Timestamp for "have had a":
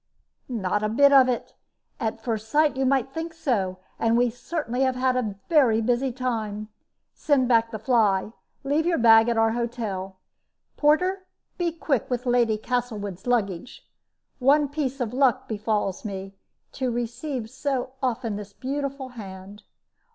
4.81-5.35